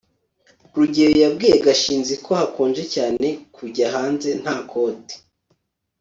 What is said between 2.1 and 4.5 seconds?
ko hakonje cyane kujya hanze